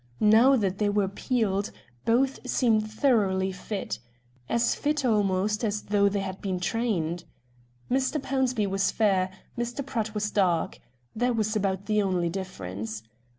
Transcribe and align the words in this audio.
Now 0.19 0.55
that 0.55 0.79
they 0.79 0.89
were 0.89 1.07
peeled, 1.07 1.69
both 2.05 2.49
seemed 2.49 2.91
thoroughly 2.91 3.51
fit 3.51 3.99
as 4.49 4.73
fit 4.73 5.05
almost 5.05 5.63
as 5.63 5.83
though 5.83 6.09
they 6.09 6.21
had 6.21 6.41
been 6.41 6.59
trained. 6.59 7.23
Mr. 7.87 8.19
Pownceby 8.19 8.65
was 8.67 8.89
fair, 8.89 9.29
Mr. 9.55 9.85
Pratt 9.85 10.15
was 10.15 10.31
dark; 10.31 10.79
that 11.15 11.35
was 11.35 11.55
about 11.55 11.85
the 11.85 12.01
only 12.01 12.29
difference. 12.29 13.03